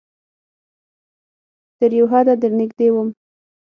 تر 1.79 1.91
یو 1.99 2.05
حده 2.11 2.33
درنږدې 2.41 2.87
وم 2.91 3.09